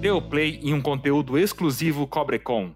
[0.00, 2.70] Dê o play em um conteúdo exclusivo Cobrecon.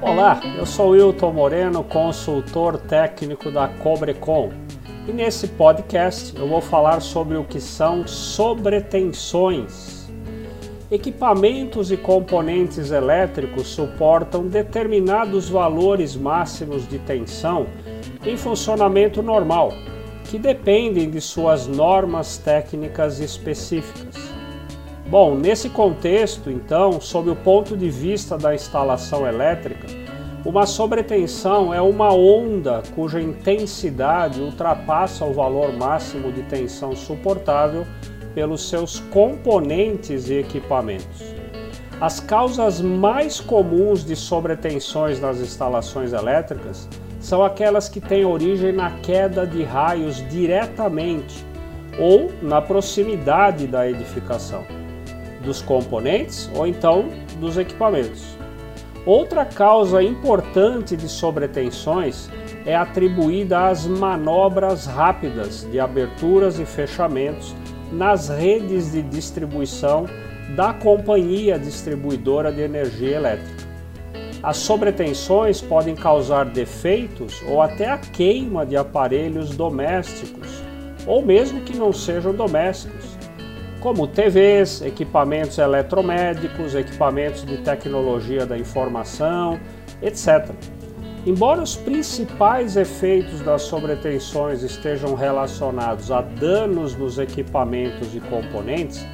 [0.00, 4.52] Olá, eu sou Wilton Moreno, consultor técnico da Cobrecon.
[5.08, 10.08] E nesse podcast eu vou falar sobre o que são sobretensões.
[10.88, 17.66] Equipamentos e componentes elétricos suportam determinados valores máximos de tensão
[18.24, 19.72] em funcionamento normal,
[20.30, 24.14] que dependem de suas normas técnicas específicas.
[25.08, 29.88] Bom, nesse contexto, então, sob o ponto de vista da instalação elétrica,
[30.44, 37.84] uma sobretensão é uma onda cuja intensidade ultrapassa o valor máximo de tensão suportável
[38.32, 41.39] pelos seus componentes e equipamentos.
[42.00, 46.88] As causas mais comuns de sobretensões nas instalações elétricas
[47.20, 51.44] são aquelas que têm origem na queda de raios diretamente
[51.98, 54.64] ou na proximidade da edificação,
[55.44, 58.34] dos componentes ou então dos equipamentos.
[59.04, 62.30] Outra causa importante de sobretensões
[62.64, 67.54] é atribuída às manobras rápidas de aberturas e fechamentos
[67.92, 70.06] nas redes de distribuição
[70.54, 73.70] da companhia distribuidora de energia elétrica.
[74.42, 80.62] As sobretensões podem causar defeitos ou até a queima de aparelhos domésticos,
[81.06, 83.04] ou mesmo que não sejam domésticos,
[83.80, 89.58] como TVs, equipamentos eletromédicos, equipamentos de tecnologia da informação,
[90.02, 90.50] etc.
[91.26, 99.06] Embora os principais efeitos das sobretensões estejam relacionados a danos nos equipamentos e componentes,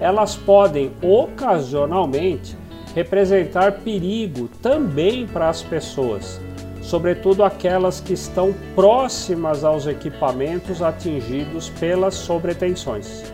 [0.00, 2.56] elas podem ocasionalmente
[2.94, 6.40] representar perigo também para as pessoas,
[6.82, 13.32] sobretudo aquelas que estão próximas aos equipamentos atingidos pelas sobretensões.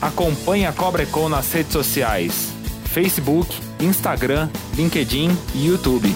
[0.01, 2.53] Acompanhe a Cobrecon nas redes sociais:
[2.85, 6.15] Facebook, Instagram, LinkedIn e YouTube.